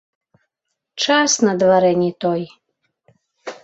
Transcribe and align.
Час 1.03 1.37
на 1.45 1.53
дварэ 1.59 1.91
не 2.03 2.11
той. 2.27 2.41